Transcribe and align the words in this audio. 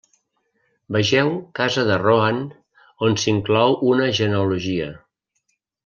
Vegeu 0.95 1.29
Casa 1.59 1.83
de 1.91 1.99
Rohan 2.05 2.39
on 3.09 3.21
s'inclou 3.25 3.79
una 3.95 4.09
genealogia. 4.23 4.93